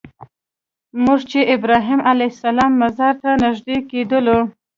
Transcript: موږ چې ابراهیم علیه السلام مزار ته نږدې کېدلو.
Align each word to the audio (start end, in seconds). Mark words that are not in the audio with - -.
موږ 1.03 1.19
چې 1.31 1.39
ابراهیم 1.55 1.99
علیه 2.09 2.31
السلام 2.33 2.71
مزار 2.81 3.13
ته 3.23 3.29
نږدې 3.43 3.77
کېدلو. 3.89 4.39